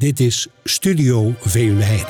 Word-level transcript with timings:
Dit 0.00 0.20
is 0.20 0.46
Studio 0.64 1.34
Veenweide. 1.40 2.06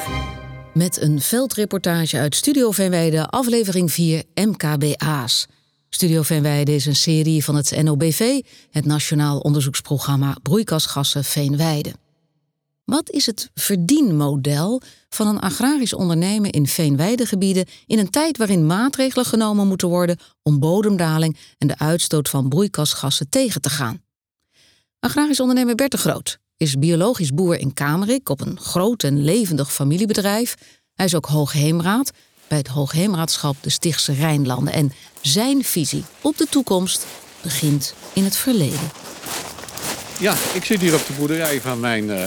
Met 0.74 1.00
een 1.00 1.20
veldreportage 1.20 2.18
uit 2.18 2.34
Studio 2.34 2.70
Veenweide, 2.70 3.28
aflevering 3.28 3.92
4 3.92 4.22
MKBA's. 4.34 5.46
Studio 5.88 6.22
Veenweide 6.22 6.74
is 6.74 6.86
een 6.86 6.96
serie 6.96 7.44
van 7.44 7.54
het 7.54 7.82
NOBV, 7.82 8.40
het 8.70 8.84
Nationaal 8.84 9.38
Onderzoeksprogramma 9.38 10.36
Broeikasgassen 10.42 11.24
Veenweide. 11.24 11.92
Wat 12.84 13.10
is 13.10 13.26
het 13.26 13.50
verdienmodel 13.54 14.82
van 15.08 15.26
een 15.26 15.40
agrarisch 15.40 15.94
ondernemen 15.94 16.50
in 16.50 16.66
veenweidegebieden 16.66 17.66
in 17.86 17.98
een 17.98 18.10
tijd 18.10 18.36
waarin 18.36 18.66
maatregelen 18.66 19.24
genomen 19.24 19.66
moeten 19.66 19.88
worden 19.88 20.18
om 20.42 20.58
bodemdaling 20.58 21.36
en 21.58 21.66
de 21.66 21.78
uitstoot 21.78 22.28
van 22.28 22.48
broeikasgassen 22.48 23.28
tegen 23.28 23.60
te 23.60 23.70
gaan? 23.70 24.02
Agrarisch 25.00 25.40
ondernemer 25.40 25.74
Bert 25.74 25.90
de 25.90 25.98
Groot 25.98 26.40
is 26.60 26.78
biologisch 26.78 27.34
boer 27.34 27.58
in 27.58 27.74
Kamerik 27.74 28.28
op 28.28 28.40
een 28.40 28.58
groot 28.60 29.02
en 29.02 29.24
levendig 29.24 29.72
familiebedrijf. 29.72 30.54
Hij 30.94 31.06
is 31.06 31.14
ook 31.14 31.26
hoogheemraad 31.26 32.10
bij 32.48 32.58
het 32.58 32.68
Hoogheemraadschap 32.68 33.56
de 33.60 33.70
Stichtse 33.70 34.12
Rijnlanden. 34.12 34.72
En 34.72 34.92
zijn 35.20 35.64
visie 35.64 36.04
op 36.20 36.38
de 36.38 36.46
toekomst 36.50 37.06
begint 37.42 37.94
in 38.12 38.24
het 38.24 38.36
verleden. 38.36 38.90
Ja, 40.18 40.34
ik 40.54 40.64
zit 40.64 40.80
hier 40.80 40.94
op 40.94 41.06
de 41.06 41.12
boerderij 41.12 41.60
van 41.60 41.80
mijn 41.80 42.04
uh, 42.04 42.24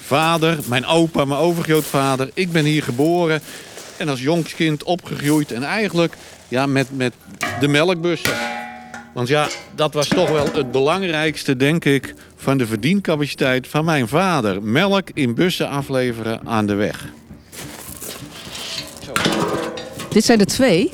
vader, 0.00 0.58
mijn 0.66 0.86
opa, 0.86 1.24
mijn 1.24 1.40
overgrootvader. 1.40 2.30
Ik 2.34 2.52
ben 2.52 2.64
hier 2.64 2.82
geboren 2.82 3.42
en 3.96 4.08
als 4.08 4.20
jongskind 4.20 4.82
opgegroeid. 4.82 5.52
En 5.52 5.62
eigenlijk 5.62 6.16
ja, 6.48 6.66
met, 6.66 6.86
met 6.96 7.14
de 7.60 7.68
melkbussen. 7.68 8.36
Want 9.14 9.28
ja, 9.28 9.48
dat 9.74 9.94
was 9.94 10.08
toch 10.08 10.30
wel 10.30 10.52
het 10.52 10.70
belangrijkste, 10.70 11.56
denk 11.56 11.84
ik, 11.84 12.14
van 12.44 12.58
de 12.58 12.66
verdiencapaciteit 12.66 13.68
van 13.68 13.84
mijn 13.84 14.08
vader. 14.08 14.62
Melk 14.62 15.10
in 15.14 15.34
bussen 15.34 15.68
afleveren 15.68 16.40
aan 16.46 16.66
de 16.66 16.74
weg. 16.74 17.08
Zo. 19.04 19.12
Dit 20.10 20.24
zijn 20.24 20.40
er 20.40 20.46
twee? 20.46 20.90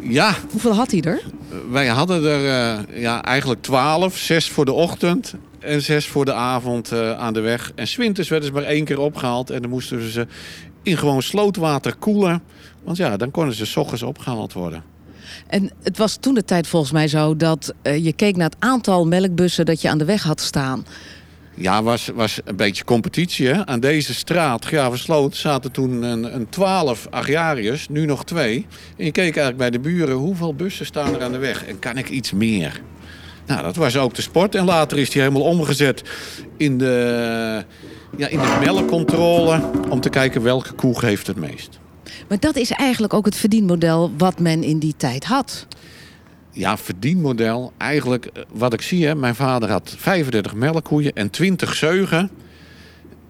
Ja. 0.00 0.34
Hoeveel 0.50 0.74
had 0.74 0.90
hij 0.90 1.00
er? 1.00 1.22
Wij 1.70 1.86
hadden 1.86 2.24
er 2.24 2.40
uh, 2.40 3.00
ja, 3.02 3.22
eigenlijk 3.22 3.62
twaalf. 3.62 4.16
Zes 4.16 4.48
voor 4.48 4.64
de 4.64 4.72
ochtend 4.72 5.34
en 5.58 5.82
zes 5.82 6.06
voor 6.06 6.24
de 6.24 6.32
avond 6.32 6.92
uh, 6.92 7.18
aan 7.18 7.32
de 7.32 7.40
weg. 7.40 7.72
En 7.74 7.88
zwinters 7.88 8.28
werden 8.28 8.48
ze 8.48 8.54
maar 8.54 8.62
één 8.62 8.84
keer 8.84 9.00
opgehaald. 9.00 9.50
En 9.50 9.60
dan 9.60 9.70
moesten 9.70 10.10
ze 10.10 10.26
in 10.82 10.96
gewoon 10.96 11.22
slootwater 11.22 11.96
koelen. 11.96 12.42
Want 12.84 12.96
ja, 12.96 13.16
dan 13.16 13.30
konden 13.30 13.54
ze 13.54 13.66
s 13.66 13.76
ochtends 13.76 14.02
opgehaald 14.02 14.52
worden. 14.52 14.95
En 15.46 15.70
het 15.82 15.98
was 15.98 16.16
toen 16.20 16.34
de 16.34 16.44
tijd 16.44 16.66
volgens 16.66 16.92
mij 16.92 17.08
zo 17.08 17.36
dat 17.36 17.74
uh, 17.82 18.04
je 18.04 18.12
keek 18.12 18.36
naar 18.36 18.48
het 18.50 18.56
aantal 18.58 19.06
melkbussen 19.06 19.66
dat 19.66 19.80
je 19.80 19.88
aan 19.88 19.98
de 19.98 20.04
weg 20.04 20.22
had 20.22 20.40
staan. 20.40 20.84
Ja, 21.58 21.82
was, 21.82 22.10
was 22.14 22.40
een 22.44 22.56
beetje 22.56 22.84
competitie. 22.84 23.46
Hè? 23.46 23.66
Aan 23.66 23.80
deze 23.80 24.14
straat, 24.14 24.64
Graversloot, 24.64 25.36
zaten 25.36 25.72
toen 25.72 26.02
een, 26.02 26.34
een 26.34 26.48
12 26.48 27.06
agrariërs, 27.10 27.88
nu 27.88 28.04
nog 28.04 28.24
twee. 28.24 28.66
En 28.96 29.04
je 29.04 29.12
keek 29.12 29.24
eigenlijk 29.24 29.56
bij 29.56 29.70
de 29.70 29.78
buren, 29.78 30.14
hoeveel 30.14 30.54
bussen 30.54 30.86
staan 30.86 31.14
er 31.14 31.22
aan 31.22 31.32
de 31.32 31.38
weg? 31.38 31.64
En 31.66 31.78
kan 31.78 31.96
ik 31.96 32.08
iets 32.08 32.32
meer? 32.32 32.80
Nou, 33.46 33.62
dat 33.62 33.76
was 33.76 33.96
ook 33.96 34.14
de 34.14 34.22
sport. 34.22 34.54
En 34.54 34.64
later 34.64 34.98
is 34.98 35.10
die 35.10 35.22
helemaal 35.22 35.42
omgezet 35.42 36.02
in 36.56 36.78
de, 36.78 37.64
ja, 38.16 38.28
in 38.28 38.38
de 38.38 38.56
melkcontrole... 38.60 39.60
om 39.88 40.00
te 40.00 40.10
kijken 40.10 40.42
welke 40.42 40.72
koe 40.72 40.98
geeft 40.98 41.26
het 41.26 41.36
meest. 41.36 41.78
Maar 42.28 42.38
dat 42.40 42.56
is 42.56 42.70
eigenlijk 42.70 43.14
ook 43.14 43.24
het 43.24 43.36
verdienmodel 43.36 44.12
wat 44.18 44.38
men 44.38 44.62
in 44.62 44.78
die 44.78 44.94
tijd 44.96 45.24
had. 45.24 45.66
Ja, 46.50 46.76
verdienmodel. 46.76 47.72
Eigenlijk 47.76 48.24
eh, 48.24 48.42
wat 48.52 48.72
ik 48.72 48.82
zie, 48.82 49.06
hè, 49.06 49.14
mijn 49.14 49.34
vader 49.34 49.70
had 49.70 49.94
35 49.98 50.54
melkkoeien 50.54 51.12
en 51.12 51.30
20 51.30 51.74
zeugen. 51.74 52.30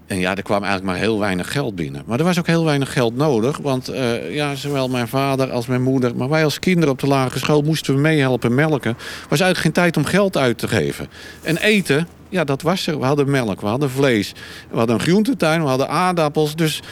En 0.07 0.19
ja, 0.19 0.37
er 0.37 0.43
kwam 0.43 0.63
eigenlijk 0.63 0.93
maar 0.93 1.03
heel 1.03 1.19
weinig 1.19 1.53
geld 1.53 1.75
binnen. 1.75 2.03
Maar 2.07 2.19
er 2.19 2.25
was 2.25 2.39
ook 2.39 2.47
heel 2.47 2.65
weinig 2.65 2.93
geld 2.93 3.17
nodig. 3.17 3.57
Want 3.57 3.91
uh, 3.91 4.35
ja, 4.35 4.55
zowel 4.55 4.89
mijn 4.89 5.09
vader 5.09 5.51
als 5.51 5.67
mijn 5.67 5.83
moeder... 5.83 6.17
maar 6.17 6.29
wij 6.29 6.45
als 6.45 6.59
kinderen 6.59 6.91
op 6.91 6.99
de 6.99 7.07
lagere 7.07 7.39
school 7.39 7.63
moesten 7.63 7.95
we 7.95 8.01
meehelpen 8.01 8.55
melken. 8.55 8.97
was 9.29 9.41
eigenlijk 9.41 9.59
geen 9.59 9.73
tijd 9.73 9.97
om 9.97 10.05
geld 10.05 10.37
uit 10.37 10.59
te 10.59 10.69
geven. 10.69 11.09
En 11.43 11.57
eten, 11.57 12.09
ja, 12.29 12.45
dat 12.45 12.63
was 12.63 12.87
er. 12.87 12.99
We 12.99 13.05
hadden 13.05 13.31
melk, 13.31 13.61
we 13.61 13.67
hadden 13.67 13.91
vlees. 13.91 14.33
We 14.71 14.77
hadden 14.77 14.95
een 14.95 15.03
groentetuin, 15.03 15.63
we 15.63 15.69
hadden 15.69 15.89
aardappels. 15.89 16.57
Dus 16.57 16.83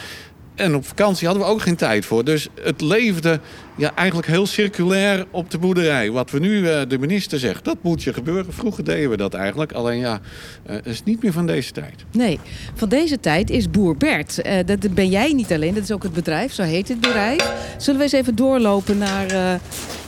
en 0.55 0.75
op 0.75 0.85
vakantie 0.85 1.27
hadden 1.27 1.45
we 1.45 1.51
ook 1.51 1.61
geen 1.61 1.75
tijd 1.75 2.05
voor. 2.05 2.23
Dus 2.23 2.47
het 2.61 2.81
leefde 2.81 3.39
ja, 3.77 3.95
eigenlijk 3.95 4.27
heel 4.27 4.45
circulair 4.45 5.25
op 5.31 5.51
de 5.51 5.57
boerderij. 5.57 6.11
Wat 6.11 6.31
we 6.31 6.39
nu, 6.39 6.59
uh, 6.59 6.81
de 6.87 6.99
minister 6.99 7.39
zegt, 7.39 7.63
dat 7.63 7.77
moet 7.81 8.03
je 8.03 8.13
gebeuren. 8.13 8.53
Vroeger 8.53 8.83
deden 8.83 9.09
we 9.09 9.17
dat 9.17 9.33
eigenlijk. 9.33 9.71
Alleen 9.71 9.99
ja, 9.99 10.19
uh, 10.69 10.75
het 10.75 10.85
is 10.85 11.03
niet 11.03 11.23
meer 11.23 11.31
van 11.31 11.47
deze 11.47 11.71
tijd. 11.71 12.05
Nee, 12.11 12.39
van 12.73 12.89
deze 12.89 13.19
tijd 13.19 13.49
is 13.49 13.69
Boer 13.69 13.97
Bert. 13.97 14.45
Uh, 14.45 14.53
dat 14.65 14.93
ben 14.93 15.09
jij 15.09 15.33
niet 15.33 15.53
alleen, 15.53 15.73
dat 15.73 15.83
is 15.83 15.91
ook 15.91 16.03
het 16.03 16.13
bedrijf. 16.13 16.53
Zo 16.53 16.63
heet 16.63 16.87
het 16.87 16.99
bedrijf. 16.99 17.51
Zullen 17.77 17.97
we 17.97 18.03
eens 18.03 18.13
even 18.13 18.35
doorlopen 18.35 18.97
naar... 18.97 19.59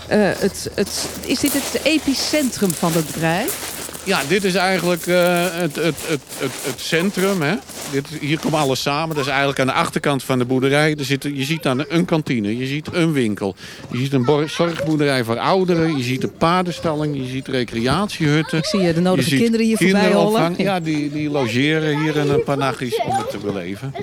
het, 0.07 0.71
het, 0.73 1.09
is 1.25 1.39
dit 1.39 1.53
het 1.53 1.83
epicentrum 1.83 2.71
van 2.71 2.91
het 2.91 3.05
bedrijf? 3.05 3.76
Ja, 4.07 4.21
dit 4.27 4.43
is 4.43 4.55
eigenlijk 4.55 5.05
uh, 5.05 5.45
het, 5.51 5.75
het, 5.75 5.95
het, 6.07 6.21
het, 6.37 6.51
het 6.63 6.79
centrum. 6.79 7.41
Hè? 7.41 7.55
Dit, 7.91 8.07
hier 8.19 8.39
komt 8.39 8.53
alles 8.53 8.81
samen. 8.81 9.15
Dat 9.15 9.23
is 9.23 9.29
eigenlijk 9.29 9.59
aan 9.59 9.67
de 9.67 9.73
achterkant 9.73 10.23
van 10.23 10.39
de 10.39 10.45
boerderij. 10.45 10.95
Er 10.95 11.05
zit, 11.05 11.23
je 11.23 11.43
ziet 11.43 11.63
dan 11.63 11.85
een 11.87 12.05
kantine, 12.05 12.57
je 12.57 12.65
ziet 12.65 12.87
een 12.91 13.13
winkel. 13.13 13.55
Je 13.91 13.97
ziet 13.97 14.13
een 14.13 14.49
zorgboerderij 14.49 15.23
voor 15.23 15.39
ouderen. 15.39 15.97
Je 15.97 16.03
ziet 16.03 16.23
een 16.23 16.37
paardenstalling, 16.37 17.17
je 17.17 17.25
ziet 17.25 17.47
recreatiehutten. 17.47 18.57
Ik 18.57 18.65
zie 18.65 18.79
je 18.79 18.93
de 18.93 19.01
nodige 19.01 19.35
kinderen 19.35 19.65
hier 19.65 19.77
voorbij 19.77 20.13
hollen. 20.13 20.53
Ja, 20.57 20.79
die, 20.79 21.11
die 21.11 21.29
logeren 21.29 21.99
hier 21.99 22.15
in 22.15 22.29
een 22.29 22.43
paar 22.43 22.57
nachtjes 22.57 23.01
om 23.05 23.15
het 23.15 23.29
te 23.29 23.37
beleven. 23.37 23.93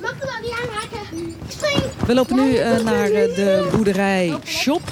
Mag 0.00 0.10
ik 0.12 0.20
dat 0.20 0.30
niet 0.42 0.52
aanraken? 0.52 1.36
We 2.06 2.14
lopen 2.14 2.36
nu 2.36 2.52
uh, 2.52 2.80
naar 2.84 3.08
de 3.08 3.68
boerderij 3.72 4.34
Shop. 4.44 4.82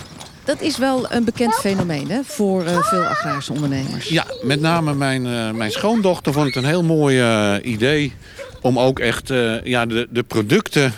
Dat 0.48 0.60
is 0.60 0.78
wel 0.78 1.12
een 1.12 1.24
bekend 1.24 1.54
fenomeen 1.54 2.10
hè, 2.10 2.20
voor 2.24 2.64
uh, 2.64 2.82
veel 2.82 3.04
agrarische 3.04 3.52
ondernemers. 3.52 4.08
Ja, 4.08 4.24
met 4.42 4.60
name 4.60 4.94
mijn, 4.94 5.26
uh, 5.26 5.50
mijn 5.50 5.70
schoondochter 5.70 6.32
vond 6.32 6.46
het 6.46 6.56
een 6.56 6.64
heel 6.64 6.84
mooi 6.84 7.20
uh, 7.20 7.54
idee... 7.62 8.12
om 8.60 8.78
ook 8.78 8.98
echt 8.98 9.28
ja, 9.64 9.86
de, 9.86 10.06
de 10.10 10.22
producten 10.22 10.92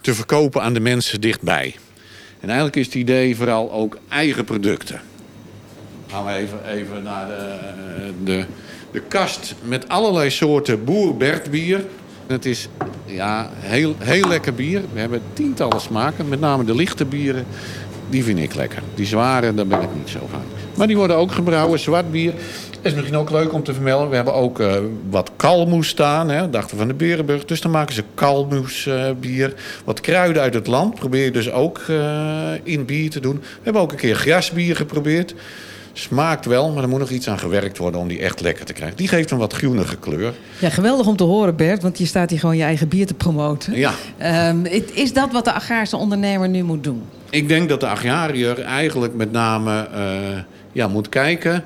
te 0.00 0.14
verkopen 0.14 0.62
aan 0.62 0.74
de 0.74 0.80
mensen 0.80 1.20
dichtbij. 1.20 1.76
En 2.40 2.46
eigenlijk 2.46 2.76
is 2.76 2.86
het 2.86 2.94
idee 2.94 3.36
vooral 3.36 3.72
ook 3.72 3.98
eigen 4.08 4.44
producten. 4.44 5.00
Gaan 6.10 6.24
we 6.24 6.32
even, 6.32 6.58
even 6.68 7.02
naar 7.02 7.26
de, 7.26 8.12
de, 8.24 8.44
de 8.90 9.00
kast 9.00 9.54
met 9.62 9.88
allerlei 9.88 10.30
soorten 10.30 10.84
boer 10.84 11.16
Bert 11.16 11.50
bier. 11.50 11.84
Het 12.26 12.44
is 12.44 12.68
ja, 13.04 13.50
heel, 13.54 13.94
heel 13.98 14.28
lekker 14.28 14.54
bier. 14.54 14.82
We 14.92 15.00
hebben 15.00 15.22
tientallen 15.32 15.80
smaken, 15.80 16.28
met 16.28 16.40
name 16.40 16.64
de 16.64 16.74
lichte 16.74 17.04
bieren 17.04 17.46
die 18.08 18.24
vind 18.24 18.38
ik 18.38 18.54
lekker. 18.54 18.82
Die 18.94 19.06
zware, 19.06 19.54
daar 19.54 19.66
ben 19.66 19.80
ik 19.80 19.88
niet 19.98 20.08
zo 20.08 20.18
van. 20.30 20.42
Maar 20.74 20.86
die 20.86 20.96
worden 20.96 21.16
ook 21.16 21.32
gebrouwen, 21.32 21.78
zwart 21.78 22.10
bier. 22.10 22.32
Is 22.82 22.94
misschien 22.94 23.16
ook 23.16 23.30
leuk 23.30 23.52
om 23.52 23.62
te 23.62 23.74
vermelden. 23.74 24.08
We 24.08 24.16
hebben 24.16 24.34
ook 24.34 24.60
uh, 24.60 24.74
wat 25.10 25.30
kalmoes 25.36 25.88
staan. 25.88 26.28
Hè, 26.28 26.50
dachten 26.50 26.76
van 26.76 26.88
de 26.88 26.94
Berenburg. 26.94 27.44
Dus 27.44 27.60
dan 27.60 27.70
maken 27.70 27.94
ze 27.94 28.02
kalmoes 28.14 28.86
uh, 28.86 29.10
bier. 29.20 29.54
Wat 29.84 30.00
kruiden 30.00 30.42
uit 30.42 30.54
het 30.54 30.66
land. 30.66 30.94
Probeer 30.94 31.24
je 31.24 31.30
dus 31.30 31.50
ook 31.50 31.80
uh, 31.90 32.50
in 32.62 32.84
bier 32.84 33.10
te 33.10 33.20
doen. 33.20 33.38
We 33.38 33.60
hebben 33.62 33.82
ook 33.82 33.92
een 33.92 33.98
keer 33.98 34.14
grasbier 34.14 34.76
geprobeerd. 34.76 35.34
Smaakt 35.98 36.46
wel, 36.46 36.72
maar 36.72 36.82
er 36.82 36.88
moet 36.88 36.98
nog 36.98 37.10
iets 37.10 37.28
aan 37.28 37.38
gewerkt 37.38 37.78
worden 37.78 38.00
om 38.00 38.08
die 38.08 38.20
echt 38.20 38.40
lekker 38.40 38.64
te 38.64 38.72
krijgen. 38.72 38.96
Die 38.96 39.08
geeft 39.08 39.30
een 39.30 39.38
wat 39.38 39.52
groenige 39.52 39.96
kleur. 39.96 40.34
Ja, 40.58 40.70
geweldig 40.70 41.06
om 41.06 41.16
te 41.16 41.24
horen, 41.24 41.56
Bert, 41.56 41.82
want 41.82 41.98
je 41.98 42.06
staat 42.06 42.30
hier 42.30 42.38
gewoon 42.38 42.56
je 42.56 42.62
eigen 42.62 42.88
bier 42.88 43.06
te 43.06 43.14
promoten. 43.14 43.74
Ja. 43.74 43.92
Um, 44.48 44.64
is 44.92 45.12
dat 45.12 45.32
wat 45.32 45.44
de 45.44 45.52
agrarische 45.52 45.96
ondernemer 45.96 46.48
nu 46.48 46.62
moet 46.62 46.84
doen? 46.84 47.02
Ik 47.30 47.48
denk 47.48 47.68
dat 47.68 47.80
de 47.80 47.86
agrariër 47.86 48.62
eigenlijk 48.62 49.14
met 49.14 49.32
name 49.32 49.88
uh, 49.94 50.38
ja, 50.72 50.88
moet 50.88 51.08
kijken. 51.08 51.64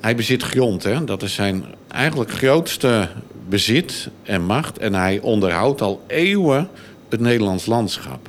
Hij 0.00 0.16
bezit 0.16 0.42
grond, 0.42 0.82
hè? 0.82 1.04
dat 1.04 1.22
is 1.22 1.34
zijn 1.34 1.64
eigenlijk 1.88 2.30
grootste 2.30 3.08
bezit 3.48 4.08
en 4.22 4.42
macht. 4.42 4.78
En 4.78 4.94
hij 4.94 5.20
onderhoudt 5.20 5.80
al 5.80 6.02
eeuwen 6.06 6.68
het 7.08 7.20
Nederlands 7.20 7.66
landschap. 7.66 8.28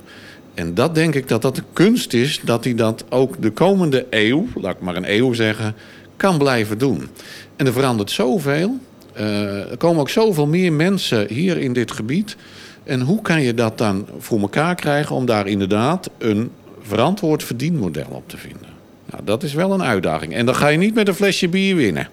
En 0.58 0.74
dat 0.74 0.96
denk 0.96 1.16
ik 1.16 1.28
dat 1.28 1.42
dat 1.42 1.56
de 1.56 1.64
kunst 1.74 2.14
is, 2.14 2.40
dat 2.44 2.64
hij 2.64 2.76
dat 2.76 3.04
ook 3.10 3.42
de 3.42 3.52
komende 3.52 4.06
eeuw, 4.10 4.48
laat 4.56 4.76
ik 4.76 4.82
maar 4.82 4.96
een 4.96 5.12
eeuw 5.12 5.34
zeggen, 5.34 5.76
kan 6.16 6.38
blijven 6.38 6.78
doen. 6.78 7.08
En 7.56 7.66
er 7.66 7.74
verandert 7.74 8.12
zoveel. 8.12 8.78
Uh, 9.18 9.72
er 9.72 9.78
komen 9.78 10.00
ook 10.00 10.10
zoveel 10.10 10.48
meer 10.48 10.74
mensen 10.74 11.28
hier 11.34 11.58
in 11.58 11.74
dit 11.74 11.92
gebied. 11.92 12.36
En 12.84 13.02
hoe 13.02 13.22
kan 13.22 13.42
je 13.42 13.54
dat 13.54 13.78
dan 13.78 14.08
voor 14.20 14.40
elkaar 14.40 14.76
krijgen 14.76 15.16
om 15.16 15.26
daar 15.26 15.48
inderdaad 15.48 16.10
een 16.18 16.52
verantwoord 16.82 17.44
verdienmodel 17.44 18.10
op 18.10 18.30
te 18.30 18.38
vinden? 18.38 18.70
Nou, 19.12 19.24
dat 19.24 19.44
is 19.44 19.54
wel 19.54 19.72
een 19.72 19.84
uitdaging. 19.84 20.34
En 20.34 20.46
dan 20.46 20.56
ga 20.56 20.68
je 20.68 20.78
niet 20.78 20.96
met 20.96 21.08
een 21.08 21.16
flesje 21.16 21.48
bier 21.48 21.76
winnen. 21.76 22.10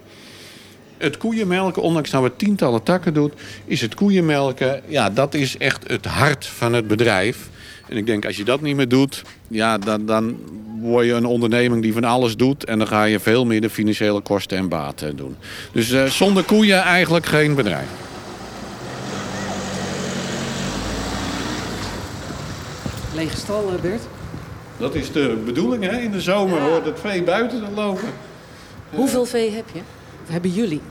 Het 0.97 1.17
koeienmelken, 1.17 1.81
ondanks 1.81 2.09
dat 2.09 2.23
we 2.23 2.31
tientallen 2.35 2.83
takken 2.83 3.13
doen, 3.13 3.31
is 3.65 3.81
het 3.81 3.95
koeienmelken, 3.95 4.81
ja, 4.87 5.09
dat 5.09 5.33
is 5.33 5.57
echt 5.57 5.87
het 5.87 6.05
hart 6.05 6.45
van 6.45 6.73
het 6.73 6.87
bedrijf. 6.87 7.49
En 7.87 7.97
ik 7.97 8.05
denk, 8.05 8.25
als 8.25 8.37
je 8.37 8.43
dat 8.43 8.61
niet 8.61 8.75
meer 8.75 8.87
doet, 8.87 9.21
ja, 9.47 9.77
dan, 9.77 10.05
dan 10.05 10.37
word 10.79 11.05
je 11.05 11.13
een 11.13 11.25
onderneming 11.25 11.81
die 11.81 11.93
van 11.93 12.03
alles 12.03 12.35
doet. 12.35 12.65
En 12.65 12.77
dan 12.77 12.87
ga 12.87 13.03
je 13.03 13.19
veel 13.19 13.45
meer 13.45 13.61
de 13.61 13.69
financiële 13.69 14.21
kosten 14.21 14.57
en 14.57 14.69
baten 14.69 15.15
doen. 15.15 15.35
Dus 15.71 15.91
uh, 15.91 16.05
zonder 16.05 16.43
koeien 16.43 16.81
eigenlijk 16.81 17.25
geen 17.25 17.55
bedrijf. 17.55 17.87
Lege 23.15 23.37
stal, 23.37 23.71
eh, 23.75 23.81
Bert. 23.81 24.01
Dat 24.77 24.95
is 24.95 25.11
de 25.11 25.41
bedoeling, 25.45 25.83
hè? 25.83 25.99
In 25.99 26.11
de 26.11 26.21
zomer 26.21 26.57
ja. 26.57 26.67
hoort 26.67 26.85
het 26.85 26.99
vee 26.99 27.23
buiten 27.23 27.59
te 27.65 27.71
lopen. 27.75 28.07
Hoeveel 28.89 29.25
vee 29.25 29.51
heb 29.51 29.65
je? 29.73 29.79
Of 30.23 30.31
hebben 30.31 30.51
jullie? 30.51 30.81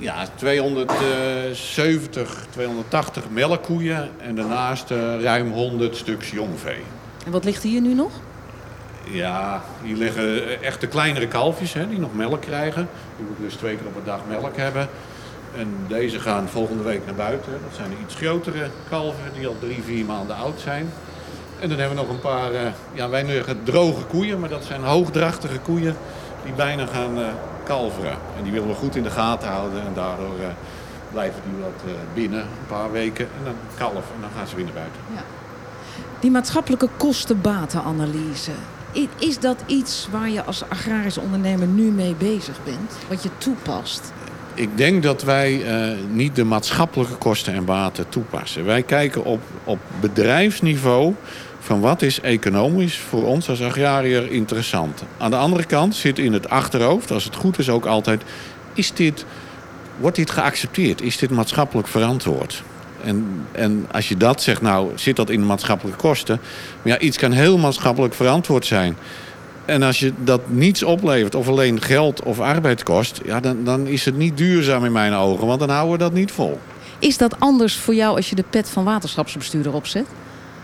Ja, 0.00 0.26
270, 0.34 2.46
280 2.50 3.30
melkkoeien 3.30 4.10
en 4.18 4.34
daarnaast 4.34 4.90
uh, 4.90 5.22
ruim 5.22 5.50
100 5.50 5.96
stuks 5.96 6.30
jongvee. 6.30 6.80
En 7.26 7.32
wat 7.32 7.44
ligt 7.44 7.62
hier 7.62 7.80
nu 7.80 7.94
nog? 7.94 8.10
Ja, 9.10 9.62
hier 9.82 9.96
liggen 9.96 10.62
echt 10.62 10.80
de 10.80 10.86
kleinere 10.86 11.28
kalfjes 11.28 11.72
hè, 11.72 11.88
die 11.88 11.98
nog 11.98 12.14
melk 12.14 12.40
krijgen. 12.40 12.88
Die 13.16 13.26
moeten 13.26 13.44
dus 13.44 13.54
twee 13.54 13.76
keer 13.76 13.86
op 13.86 13.96
een 13.96 14.04
dag 14.04 14.20
melk 14.28 14.56
hebben. 14.56 14.88
En 15.56 15.76
deze 15.88 16.20
gaan 16.20 16.48
volgende 16.48 16.82
week 16.82 17.06
naar 17.06 17.14
buiten. 17.14 17.52
Dat 17.52 17.76
zijn 17.76 17.90
de 17.90 17.96
iets 18.04 18.14
grotere 18.14 18.70
kalven 18.88 19.32
die 19.34 19.46
al 19.46 19.56
drie, 19.60 19.82
vier 19.82 20.04
maanden 20.04 20.36
oud 20.36 20.60
zijn. 20.60 20.92
En 21.60 21.68
dan 21.68 21.78
hebben 21.78 21.96
we 21.96 22.02
nog 22.02 22.12
een 22.12 22.20
paar, 22.20 22.52
uh, 22.52 22.60
ja, 22.92 23.08
wij 23.08 23.26
zeggen 23.26 23.62
droge 23.62 24.04
koeien, 24.04 24.40
maar 24.40 24.48
dat 24.48 24.64
zijn 24.64 24.82
hoogdrachtige 24.82 25.58
koeien 25.58 25.96
die 26.44 26.52
bijna 26.52 26.86
gaan 26.86 27.18
kalveren. 27.68 28.16
En 28.36 28.42
die 28.42 28.52
willen 28.52 28.68
we 28.68 28.74
goed 28.74 28.96
in 28.96 29.02
de 29.02 29.10
gaten 29.10 29.48
houden 29.48 29.80
en 29.86 29.94
daardoor 29.94 30.34
uh, 30.40 30.46
blijven 31.12 31.42
die 31.44 31.62
wat 31.62 31.96
binnen 32.14 32.40
een 32.40 32.66
paar 32.68 32.92
weken 32.92 33.28
en 33.38 33.44
dan 33.44 33.54
kalven 33.78 34.14
en 34.14 34.20
dan 34.20 34.30
gaan 34.36 34.46
ze 34.46 34.56
weer 34.56 34.64
naar 34.64 34.74
buiten. 34.74 35.00
Ja. 35.14 35.22
Die 36.20 36.30
maatschappelijke 36.30 36.88
kosten-batenanalyse, 36.96 38.52
is 39.18 39.38
dat 39.40 39.56
iets 39.66 40.08
waar 40.10 40.28
je 40.28 40.44
als 40.44 40.68
agrarische 40.68 41.20
ondernemer 41.20 41.66
nu 41.66 41.90
mee 41.90 42.14
bezig 42.14 42.64
bent? 42.64 42.92
Wat 43.08 43.22
je 43.22 43.30
toepast? 43.38 44.12
Ik 44.58 44.76
denk 44.76 45.02
dat 45.02 45.22
wij 45.22 45.52
uh, 45.52 45.96
niet 46.10 46.36
de 46.36 46.44
maatschappelijke 46.44 47.14
kosten 47.14 47.54
en 47.54 47.64
baten 47.64 48.08
toepassen. 48.08 48.64
Wij 48.64 48.82
kijken 48.82 49.24
op, 49.24 49.40
op 49.64 49.78
bedrijfsniveau 50.00 51.14
van 51.60 51.80
wat 51.80 52.02
is 52.02 52.20
economisch 52.20 52.98
voor 52.98 53.26
ons 53.26 53.48
als 53.48 53.62
agrariër 53.62 54.30
interessant. 54.30 55.02
Aan 55.18 55.30
de 55.30 55.36
andere 55.36 55.64
kant 55.64 55.94
zit 55.94 56.18
in 56.18 56.32
het 56.32 56.48
achterhoofd, 56.48 57.10
als 57.10 57.24
het 57.24 57.34
goed 57.34 57.58
is 57.58 57.68
ook 57.68 57.86
altijd... 57.86 58.22
Is 58.74 58.92
dit, 58.92 59.24
wordt 59.96 60.16
dit 60.16 60.30
geaccepteerd? 60.30 61.02
Is 61.02 61.16
dit 61.16 61.30
maatschappelijk 61.30 61.88
verantwoord? 61.88 62.62
En, 63.02 63.46
en 63.52 63.86
als 63.92 64.08
je 64.08 64.16
dat 64.16 64.42
zegt, 64.42 64.62
nou 64.62 64.90
zit 64.94 65.16
dat 65.16 65.30
in 65.30 65.40
de 65.40 65.46
maatschappelijke 65.46 66.00
kosten. 66.00 66.40
Maar 66.82 66.92
ja, 66.92 66.98
iets 66.98 67.18
kan 67.18 67.32
heel 67.32 67.58
maatschappelijk 67.58 68.14
verantwoord 68.14 68.66
zijn. 68.66 68.96
En 69.68 69.82
als 69.82 69.98
je 69.98 70.12
dat 70.24 70.40
niets 70.50 70.82
oplevert, 70.82 71.34
of 71.34 71.48
alleen 71.48 71.80
geld 71.80 72.22
of 72.22 72.40
arbeid 72.40 72.82
kost... 72.82 73.20
Ja, 73.24 73.40
dan, 73.40 73.64
dan 73.64 73.86
is 73.86 74.04
het 74.04 74.16
niet 74.16 74.36
duurzaam 74.36 74.84
in 74.84 74.92
mijn 74.92 75.12
ogen, 75.12 75.46
want 75.46 75.60
dan 75.60 75.70
houden 75.70 75.92
we 75.92 75.98
dat 75.98 76.12
niet 76.12 76.30
vol. 76.30 76.58
Is 76.98 77.18
dat 77.18 77.40
anders 77.40 77.76
voor 77.76 77.94
jou 77.94 78.16
als 78.16 78.30
je 78.30 78.34
de 78.34 78.44
pet 78.50 78.68
van 78.68 78.84
waterschapsbestuurder 78.84 79.72
opzet? 79.72 80.06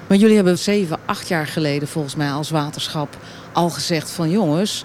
Want 0.07 0.21
jullie 0.21 0.37
hebben 0.37 0.59
zeven, 0.59 0.99
acht 1.05 1.29
jaar 1.29 1.47
geleden 1.47 1.89
volgens 1.89 2.15
mij 2.15 2.31
als 2.31 2.51
waterschap 2.51 3.17
al 3.53 3.71
gezegd 3.71 4.11
van 4.11 4.31
jongens, 4.31 4.85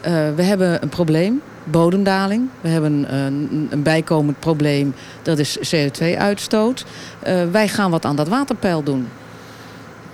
uh, 0.00 0.12
we 0.34 0.42
hebben 0.42 0.82
een 0.82 0.88
probleem, 0.88 1.42
bodemdaling. 1.64 2.48
We 2.60 2.68
hebben 2.68 3.14
een, 3.14 3.68
een 3.70 3.82
bijkomend 3.82 4.38
probleem, 4.38 4.94
dat 5.22 5.38
is 5.38 5.74
CO2-uitstoot. 5.74 6.84
Uh, 7.26 7.50
wij 7.50 7.68
gaan 7.68 7.90
wat 7.90 8.04
aan 8.04 8.16
dat 8.16 8.28
waterpeil 8.28 8.82
doen. 8.82 9.08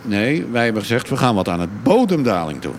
Nee, 0.03 0.47
wij 0.51 0.65
hebben 0.65 0.83
gezegd 0.83 1.09
we 1.09 1.17
gaan 1.17 1.35
wat 1.35 1.49
aan 1.49 1.61
het 1.61 1.83
bodemdaling 1.83 2.61
doen. 2.61 2.77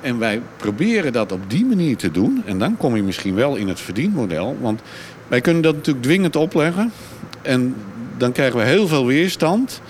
En 0.00 0.18
wij 0.18 0.42
proberen 0.56 1.12
dat 1.12 1.32
op 1.32 1.50
die 1.50 1.64
manier 1.64 1.96
te 1.96 2.10
doen. 2.10 2.42
En 2.44 2.58
dan 2.58 2.76
kom 2.76 2.96
je 2.96 3.02
misschien 3.02 3.34
wel 3.34 3.56
in 3.56 3.68
het 3.68 3.80
verdienmodel. 3.80 4.56
Want 4.60 4.80
wij 5.28 5.40
kunnen 5.40 5.62
dat 5.62 5.74
natuurlijk 5.74 6.04
dwingend 6.04 6.36
opleggen. 6.36 6.92
En 7.42 7.74
dan 8.16 8.32
krijgen 8.32 8.58
we 8.58 8.64
heel 8.64 8.88
veel 8.88 9.06
weerstand. 9.06 9.80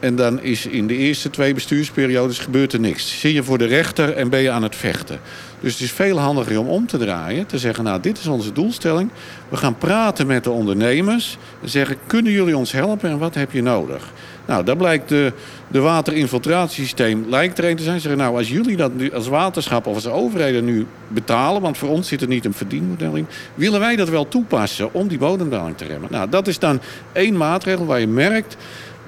En 0.00 0.16
dan 0.16 0.42
is 0.42 0.66
in 0.66 0.86
de 0.86 0.96
eerste 0.96 1.30
twee 1.30 1.54
bestuursperiodes 1.54 2.38
gebeurt 2.38 2.72
er 2.72 2.80
niks. 2.80 3.20
Zie 3.20 3.34
je 3.34 3.42
voor 3.42 3.58
de 3.58 3.64
rechter 3.64 4.12
en 4.12 4.28
ben 4.28 4.40
je 4.40 4.50
aan 4.50 4.62
het 4.62 4.76
vechten. 4.76 5.20
Dus 5.60 5.72
het 5.72 5.82
is 5.82 5.92
veel 5.92 6.18
handiger 6.18 6.58
om 6.58 6.68
om 6.68 6.86
te 6.86 6.98
draaien. 6.98 7.46
Te 7.46 7.58
zeggen, 7.58 7.84
nou 7.84 8.00
dit 8.00 8.18
is 8.18 8.26
onze 8.26 8.52
doelstelling. 8.52 9.10
We 9.48 9.56
gaan 9.56 9.78
praten 9.78 10.26
met 10.26 10.44
de 10.44 10.50
ondernemers. 10.50 11.38
En 11.62 11.68
zeggen, 11.68 11.96
kunnen 12.06 12.32
jullie 12.32 12.56
ons 12.56 12.72
helpen 12.72 13.10
en 13.10 13.18
wat 13.18 13.34
heb 13.34 13.52
je 13.52 13.62
nodig? 13.62 14.12
Nou, 14.50 14.64
daar 14.64 14.76
blijkt 14.76 15.08
de, 15.08 15.32
de 15.68 15.80
waterinfiltratiesysteem 15.80 17.26
lijkt 17.28 17.58
er 17.58 17.76
te 17.76 17.82
zijn. 17.82 18.00
Zeggen, 18.00 18.20
nou, 18.20 18.36
als 18.36 18.48
jullie 18.48 18.76
dat 18.76 18.94
nu 18.94 19.12
als 19.12 19.28
waterschap 19.28 19.86
of 19.86 19.94
als 19.94 20.06
overheden 20.06 20.64
nu 20.64 20.86
betalen... 21.08 21.62
want 21.62 21.78
voor 21.78 21.88
ons 21.88 22.08
zit 22.08 22.22
er 22.22 22.28
niet 22.28 22.44
een 22.44 22.54
verdienmodel 22.54 23.14
in... 23.14 23.26
willen 23.54 23.80
wij 23.80 23.96
dat 23.96 24.08
wel 24.08 24.28
toepassen 24.28 24.94
om 24.94 25.08
die 25.08 25.18
bodemdaling 25.18 25.76
te 25.76 25.84
remmen. 25.84 26.10
Nou, 26.12 26.28
dat 26.28 26.46
is 26.46 26.58
dan 26.58 26.80
één 27.12 27.36
maatregel 27.36 27.86
waar 27.86 28.00
je 28.00 28.06
merkt 28.06 28.56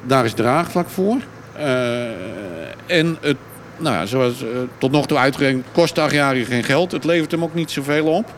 daar 0.03 0.25
is 0.25 0.33
draagvlak 0.33 0.89
voor. 0.89 1.17
Uh, 1.59 1.65
en 2.87 3.17
het, 3.21 3.37
nou 3.79 3.97
ja, 3.97 4.07
zoals 4.07 4.43
uh, 4.43 4.49
tot 4.79 4.91
nog 4.91 5.07
toe 5.07 5.19
uitgerekend, 5.19 5.65
kost 5.73 5.95
de 5.95 6.01
agrariër 6.01 6.47
geen 6.47 6.65
geld. 6.65 6.93
Het 6.93 7.05
levert 7.05 7.31
hem 7.31 7.43
ook 7.43 7.55
niet 7.55 7.71
zoveel 7.71 8.07
op. 8.07 8.35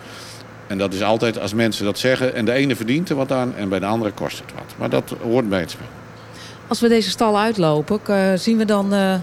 En 0.67 0.79
dat 0.79 0.93
is 0.93 1.03
altijd 1.03 1.39
als 1.39 1.55
mensen 1.55 1.85
dat 1.85 1.99
zeggen. 1.99 2.35
En 2.35 2.45
de 2.45 2.53
ene 2.53 2.77
verdient 2.77 3.09
er 3.09 3.17
wat 3.17 3.33
aan 3.33 3.55
en 3.57 3.69
bij 3.69 3.79
de 3.79 3.87
andere 3.87 4.11
kost 4.11 4.39
het 4.39 4.53
wat. 4.55 4.75
Maar 4.79 4.91
dat 4.91 5.15
hoort 5.23 5.49
bij 5.49 5.61
het 5.61 5.71
spel. 5.71 5.87
Als 6.69 6.81
we 6.81 6.89
deze 6.89 7.11
stal 7.11 7.39
uitlopen, 7.39 8.01
zien 8.39 8.57
we 8.57 8.65
dan 8.65 8.95
uh, 8.95 9.15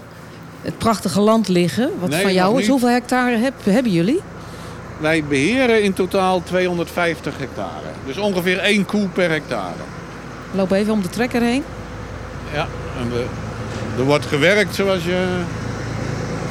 het 0.62 0.78
prachtige 0.78 1.20
land 1.20 1.48
liggen. 1.48 1.90
Wat 2.00 2.08
nee, 2.08 2.22
van 2.22 2.32
jou 2.32 2.60
is. 2.60 2.68
Hoeveel 2.68 2.88
hectare 2.88 3.36
heb, 3.36 3.54
hebben 3.64 3.92
jullie? 3.92 4.20
Wij 4.98 5.24
beheren 5.24 5.82
in 5.82 5.92
totaal 5.92 6.42
250 6.42 7.38
hectare. 7.38 7.86
Dus 8.06 8.16
ongeveer 8.16 8.58
één 8.58 8.86
koe 8.86 9.08
per 9.08 9.30
hectare. 9.30 9.82
We 10.50 10.56
lopen 10.56 10.76
even 10.76 10.92
om 10.92 11.02
de 11.02 11.08
trekker 11.08 11.42
heen. 11.42 11.64
Ja, 12.52 12.66
en 13.00 13.08
de, 13.08 13.24
er 13.98 14.04
wordt 14.04 14.26
gewerkt 14.26 14.74
zoals 14.74 15.04
je 15.04 15.26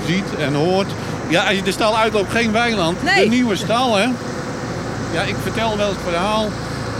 ziet 0.06 0.36
en 0.40 0.54
hoort. 0.54 0.88
Ja, 1.30 1.48
als 1.48 1.56
je 1.56 1.64
de 1.64 1.72
stal 1.72 1.98
uitloopt, 1.98 2.32
geen 2.32 2.52
weiland. 2.52 3.04
Nee. 3.04 3.24
De 3.24 3.30
nieuwe 3.30 3.56
stal, 3.56 3.96
hè. 3.96 4.08
Ja, 5.14 5.22
ik 5.22 5.36
vertel 5.42 5.78
wel 5.78 5.90
het 5.90 5.98
verhaal. 6.04 6.48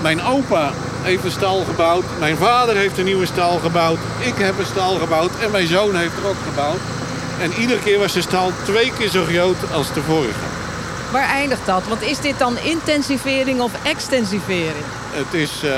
Mijn 0.02 0.22
opa 0.22 0.72
heeft 1.02 1.24
een 1.24 1.32
stal 1.32 1.64
gebouwd. 1.64 2.04
Mijn 2.20 2.38
vader 2.38 2.76
heeft 2.76 2.98
een 2.98 3.06
nieuwe 3.06 3.26
stal 3.26 3.60
gebouwd. 3.60 4.00
Ik 4.20 4.34
heb 4.36 4.60
een 4.60 4.66
stal 4.66 4.96
gebouwd 4.96 5.32
en 5.40 5.52
mijn 5.52 5.68
zoon 5.68 5.96
heeft 5.96 6.18
er 6.18 6.28
ook 6.28 6.42
gebouwd. 6.50 6.80
En 7.42 7.52
iedere 7.60 7.80
keer 7.80 8.00
was 8.00 8.14
de 8.14 8.22
stal 8.22 8.52
twee 8.64 8.92
keer 8.98 9.10
zo 9.10 9.24
groot 9.24 9.72
als 9.74 9.94
de 9.94 10.02
vorige. 10.02 10.46
Waar 11.12 11.30
eindigt 11.30 11.66
dat? 11.66 11.88
Want 11.88 12.02
is 12.02 12.20
dit 12.20 12.40
dan 12.40 12.58
intensivering 12.58 13.62
of 13.62 13.72
extensivering? 13.84 14.86
Het 15.12 15.34
is 15.34 15.64
uh, 15.64 15.72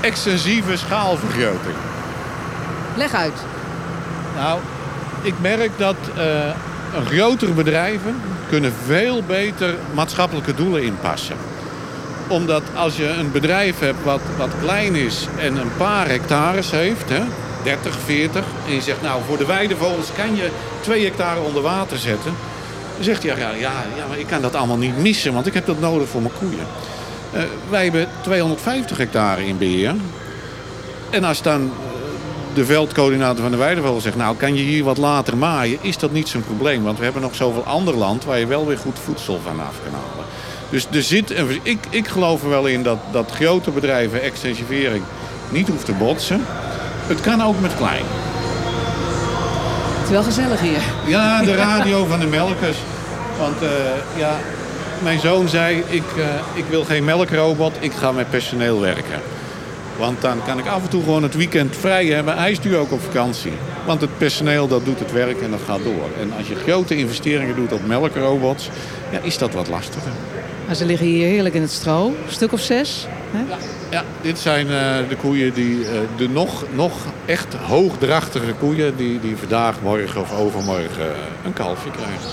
extensieve 0.00 0.76
schaalvergroting. 0.76 1.74
Leg 2.96 3.14
uit. 3.14 3.38
Nou, 4.36 4.60
ik 5.22 5.34
merk 5.40 5.70
dat 5.76 5.96
uh, 6.16 6.50
grotere 7.06 7.52
bedrijven 7.52 8.20
kunnen 8.48 8.72
veel 8.86 9.22
beter 9.22 9.74
maatschappelijke 9.94 10.54
doelen 10.54 10.82
inpassen. 10.82 11.36
Omdat 12.28 12.62
als 12.74 12.96
je 12.96 13.08
een 13.08 13.32
bedrijf 13.32 13.78
hebt 13.78 14.04
wat, 14.04 14.20
wat 14.36 14.50
klein 14.62 14.94
is 14.94 15.26
en 15.38 15.56
een 15.56 15.76
paar 15.76 16.08
hectares 16.08 16.70
heeft, 16.70 17.08
hè, 17.08 17.22
30, 17.62 17.98
40, 18.04 18.44
en 18.66 18.74
je 18.74 18.80
zegt 18.80 19.02
nou 19.02 19.22
voor 19.26 19.38
de 19.38 19.46
weidevogels 19.46 20.12
kan 20.16 20.36
je 20.36 20.50
2 20.80 21.04
hectare 21.04 21.40
onder 21.40 21.62
water 21.62 21.98
zetten. 21.98 22.34
Dan 22.94 23.04
zegt 23.04 23.22
hij 23.22 23.36
ja, 23.36 23.50
ja, 23.50 23.72
ja, 23.96 24.06
maar 24.08 24.18
ik 24.18 24.26
kan 24.26 24.42
dat 24.42 24.54
allemaal 24.54 24.76
niet 24.76 24.98
missen, 24.98 25.32
want 25.32 25.46
ik 25.46 25.54
heb 25.54 25.66
dat 25.66 25.80
nodig 25.80 26.08
voor 26.08 26.22
mijn 26.22 26.34
koeien. 26.38 26.66
Uh, 27.34 27.40
wij 27.68 27.82
hebben 27.82 28.08
250 28.20 28.96
hectare 28.96 29.46
in 29.46 29.58
beheer. 29.58 29.94
En 31.10 31.24
als 31.24 31.42
dan 31.42 31.70
de 32.54 32.64
veldcoördinator 32.64 33.42
van 33.42 33.50
de 33.50 33.56
Weidevogel 33.56 34.00
zegt... 34.00 34.16
nou, 34.16 34.36
kan 34.36 34.54
je 34.54 34.62
hier 34.62 34.84
wat 34.84 34.96
later 34.96 35.36
maaien, 35.36 35.78
is 35.80 35.98
dat 35.98 36.12
niet 36.12 36.28
zo'n 36.28 36.44
probleem. 36.44 36.82
Want 36.82 36.98
we 36.98 37.04
hebben 37.04 37.22
nog 37.22 37.34
zoveel 37.34 37.64
ander 37.64 37.96
land 37.96 38.24
waar 38.24 38.38
je 38.38 38.46
wel 38.46 38.66
weer 38.66 38.78
goed 38.78 38.98
voedsel 39.04 39.40
van 39.44 39.60
af 39.60 39.74
kan 39.84 39.92
halen. 39.92 40.25
Dus 40.70 40.86
er 40.92 41.02
zit 41.02 41.30
een, 41.30 41.60
ik, 41.62 41.78
ik 41.90 42.08
geloof 42.08 42.42
er 42.42 42.48
wel 42.48 42.66
in 42.66 42.82
dat, 42.82 42.98
dat 43.12 43.30
grote 43.30 43.70
bedrijven 43.70 44.22
extensivering 44.22 45.02
niet 45.48 45.68
hoeft 45.68 45.84
te 45.84 45.92
botsen. 45.92 46.40
Het 47.06 47.20
kan 47.20 47.42
ook 47.42 47.60
met 47.60 47.76
klein. 47.76 48.04
Het 49.96 50.04
is 50.04 50.10
wel 50.10 50.22
gezellig 50.22 50.60
hier. 50.60 50.82
Ja, 51.06 51.42
de 51.42 51.54
radio 51.66 52.04
van 52.04 52.20
de 52.20 52.26
melkers. 52.26 52.76
Want 53.38 53.62
uh, 53.62 53.68
ja, 54.16 54.36
mijn 55.02 55.20
zoon 55.20 55.48
zei, 55.48 55.82
ik, 55.86 56.02
uh, 56.16 56.24
ik 56.54 56.64
wil 56.68 56.84
geen 56.84 57.04
melkrobot, 57.04 57.72
ik 57.80 57.92
ga 57.92 58.12
met 58.12 58.30
personeel 58.30 58.80
werken. 58.80 59.20
Want 59.98 60.20
dan 60.20 60.38
kan 60.46 60.58
ik 60.58 60.66
af 60.66 60.82
en 60.82 60.88
toe 60.88 61.02
gewoon 61.02 61.22
het 61.22 61.34
weekend 61.34 61.76
vrij 61.76 62.06
hebben. 62.06 62.38
Hij 62.38 62.54
stuurt 62.54 62.76
ook 62.76 62.92
op 62.92 63.02
vakantie. 63.02 63.52
Want 63.86 64.00
het 64.00 64.18
personeel 64.18 64.68
dat 64.68 64.84
doet 64.84 64.98
het 64.98 65.12
werk 65.12 65.40
en 65.40 65.50
dat 65.50 65.60
gaat 65.66 65.84
door. 65.84 66.08
En 66.20 66.32
als 66.38 66.48
je 66.48 66.54
grote 66.54 66.96
investeringen 66.96 67.56
doet 67.56 67.72
op 67.72 67.86
melkrobots, 67.86 68.68
ja, 69.10 69.18
is 69.18 69.38
dat 69.38 69.52
wat 69.54 69.68
lastiger. 69.68 70.12
Maar 70.66 70.74
ze 70.74 70.86
liggen 70.86 71.06
hier 71.06 71.26
heerlijk 71.26 71.54
in 71.54 71.62
het 71.62 71.70
stro, 71.70 72.06
een 72.06 72.32
stuk 72.32 72.52
of 72.52 72.60
zes. 72.60 73.06
Hè? 73.30 73.44
Ja, 73.90 74.04
dit 74.20 74.38
zijn 74.38 74.66
eh, 74.66 75.08
de 75.08 75.16
koeien 75.16 75.54
die, 75.54 75.84
eh, 75.84 75.98
de 76.16 76.28
nog, 76.28 76.64
nog 76.74 76.92
echt 77.24 77.54
hoogdrachtige 77.54 78.52
koeien... 78.52 78.96
Die, 78.96 79.20
die 79.20 79.36
vandaag, 79.36 79.80
morgen 79.82 80.20
of 80.20 80.38
overmorgen 80.38 81.10
eh, 81.12 81.18
een 81.44 81.52
kalfje 81.52 81.90
krijgen. 81.90 82.30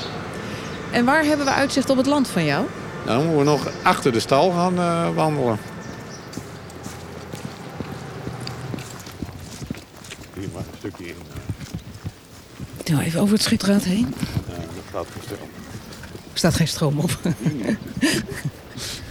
En 0.91 1.05
waar 1.05 1.23
hebben 1.23 1.45
we 1.45 1.51
uitzicht 1.51 1.89
op 1.89 1.97
het 1.97 2.05
land 2.05 2.27
van 2.27 2.45
jou? 2.45 2.65
Nou, 3.05 3.17
dan 3.17 3.27
moeten 3.27 3.37
we 3.37 3.51
nog 3.51 3.67
achter 3.81 4.11
de 4.11 4.19
stal 4.19 4.51
gaan 4.51 4.77
eh, 4.77 5.15
wandelen. 5.15 5.57
Hier 10.33 10.49
maar 10.53 10.63
een 10.71 10.77
stukje 10.77 11.05
in. 11.05 11.15
Doe 12.93 13.03
even 13.03 13.21
over 13.21 13.33
het 13.33 13.43
schitraad 13.43 13.83
heen. 13.83 14.13
dat 14.45 14.83
gaat. 14.91 15.05
Er 16.33 16.39
staat 16.39 16.53
geen 16.53 16.67
stroom 16.67 16.99
op. 16.99 17.19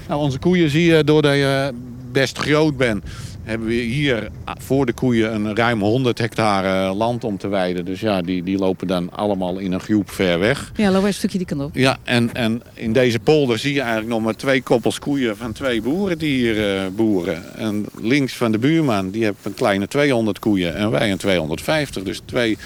Nou, 0.08 0.20
onze 0.20 0.38
koeien 0.38 0.70
zie 0.70 0.84
je, 0.84 1.04
doordat 1.04 1.34
je 1.34 1.72
best 2.12 2.38
groot 2.38 2.76
bent... 2.76 3.04
hebben 3.42 3.68
we 3.68 3.74
hier 3.74 4.30
voor 4.44 4.86
de 4.86 4.92
koeien 4.92 5.34
een 5.34 5.56
ruim 5.56 5.80
100 5.80 6.18
hectare 6.18 6.94
land 6.94 7.24
om 7.24 7.38
te 7.38 7.48
weiden. 7.48 7.84
Dus 7.84 8.00
ja, 8.00 8.22
die, 8.22 8.42
die 8.42 8.58
lopen 8.58 8.86
dan 8.86 9.10
allemaal 9.12 9.58
in 9.58 9.72
een 9.72 9.80
groep 9.80 10.10
ver 10.10 10.38
weg. 10.38 10.72
Ja, 10.76 10.90
loop 10.90 11.04
een 11.04 11.14
stukje 11.14 11.38
die 11.38 11.46
kant 11.46 11.60
op. 11.60 11.74
Ja, 11.74 11.98
en, 12.02 12.34
en 12.34 12.62
in 12.74 12.92
deze 12.92 13.18
polder 13.18 13.58
zie 13.58 13.74
je 13.74 13.80
eigenlijk 13.80 14.10
nog 14.10 14.22
maar 14.22 14.36
twee 14.36 14.62
koppels 14.62 14.98
koeien 14.98 15.36
van 15.36 15.52
twee 15.52 15.82
boeren 15.82 16.18
die 16.18 16.34
hier 16.34 16.76
eh, 16.76 16.86
boeren. 16.94 17.56
En 17.56 17.86
links 18.00 18.36
van 18.36 18.52
de 18.52 18.58
buurman, 18.58 19.10
die 19.10 19.24
heeft 19.24 19.36
een 19.42 19.54
kleine 19.54 19.88
200 19.88 20.38
koeien 20.38 20.74
en 20.74 20.90
wij 20.90 21.10
een 21.10 21.18
250. 21.18 22.02
Dus 22.02 22.20
twee 22.24 22.58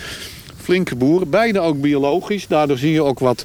flinke 0.67 0.97
boeren, 0.97 1.31
beide 1.31 1.61
ook 1.61 1.81
biologisch. 1.81 2.47
Daardoor 2.47 2.79
zie 2.79 2.93
je 2.93 3.03
ook 3.03 3.19
wat, 3.19 3.45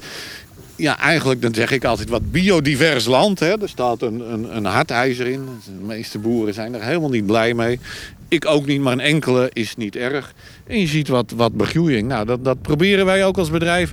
ja 0.76 1.00
eigenlijk 1.00 1.42
dan 1.42 1.54
zeg 1.54 1.72
ik 1.72 1.86
altijd 1.86 2.10
wat 2.10 2.32
biodivers 2.32 3.06
land. 3.06 3.40
Hè. 3.40 3.62
Er 3.62 3.70
staat 3.70 4.02
een, 4.02 4.34
een, 4.34 4.56
een 4.56 4.66
hardijzer 4.66 5.28
in. 5.28 5.46
De 5.66 5.86
meeste 5.86 6.20
boeren 6.20 6.54
zijn 6.54 6.74
er 6.74 6.84
helemaal 6.84 7.10
niet 7.10 7.26
blij 7.26 7.54
mee. 7.54 7.80
Ik 8.28 8.46
ook 8.46 8.66
niet, 8.66 8.82
maar 8.82 8.94
een 8.94 9.00
enkele 9.00 9.50
is 9.54 9.76
niet 9.76 9.96
erg. 9.96 10.34
En 10.68 10.80
je 10.80 10.88
ziet 10.88 11.08
wat, 11.08 11.34
wat 11.36 11.54
begroeiing. 11.54 12.08
Nou, 12.08 12.26
dat, 12.26 12.44
dat 12.44 12.62
proberen 12.62 13.06
wij 13.06 13.26
ook 13.26 13.38
als 13.38 13.50
bedrijf. 13.50 13.92